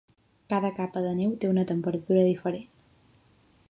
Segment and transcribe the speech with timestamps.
[0.53, 2.69] Cada capa de neu té una temperatura diferent.